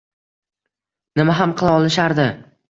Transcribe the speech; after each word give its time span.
Nima 1.21 1.37
ham 1.41 1.55
qila 1.61 1.75
olishardi 1.83 2.27